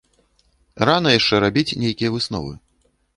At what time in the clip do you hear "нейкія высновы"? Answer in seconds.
1.83-2.53